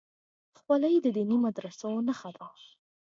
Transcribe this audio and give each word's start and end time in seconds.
خولۍ 0.59 0.95
د 1.01 1.07
دیني 1.15 1.37
مدرسو 1.45 1.89
نښه 2.07 2.31
ده. 2.37 2.47